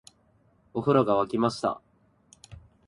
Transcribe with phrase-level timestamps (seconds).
[0.73, 1.79] お風呂が湧きました